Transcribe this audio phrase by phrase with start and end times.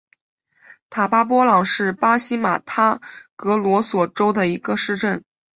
[0.89, 2.99] 塔巴波朗是巴西马托
[3.35, 5.23] 格罗索州的一个市镇。